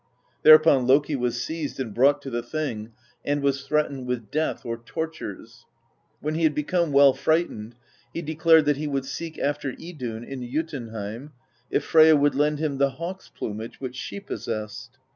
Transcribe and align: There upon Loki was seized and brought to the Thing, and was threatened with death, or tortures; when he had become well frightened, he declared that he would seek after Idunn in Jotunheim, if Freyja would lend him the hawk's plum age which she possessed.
There 0.41 0.55
upon 0.55 0.87
Loki 0.87 1.15
was 1.15 1.43
seized 1.43 1.79
and 1.79 1.93
brought 1.93 2.23
to 2.23 2.31
the 2.31 2.41
Thing, 2.41 2.91
and 3.23 3.43
was 3.43 3.67
threatened 3.67 4.07
with 4.07 4.31
death, 4.31 4.65
or 4.65 4.77
tortures; 4.79 5.67
when 6.21 6.33
he 6.33 6.41
had 6.41 6.55
become 6.55 6.91
well 6.91 7.13
frightened, 7.13 7.75
he 8.11 8.23
declared 8.23 8.65
that 8.65 8.77
he 8.77 8.87
would 8.87 9.05
seek 9.05 9.37
after 9.37 9.73
Idunn 9.73 10.23
in 10.27 10.41
Jotunheim, 10.51 11.33
if 11.69 11.85
Freyja 11.85 12.15
would 12.15 12.33
lend 12.33 12.57
him 12.57 12.79
the 12.79 12.89
hawk's 12.89 13.29
plum 13.29 13.61
age 13.61 13.79
which 13.79 13.95
she 13.95 14.19
possessed. 14.19 14.97